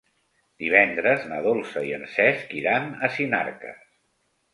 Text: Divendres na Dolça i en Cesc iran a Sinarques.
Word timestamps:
Divendres 0.61 1.27
na 1.31 1.41
Dolça 1.47 1.83
i 1.89 1.93
en 1.97 2.05
Cesc 2.13 2.55
iran 2.61 2.89
a 3.09 3.11
Sinarques. 3.19 3.85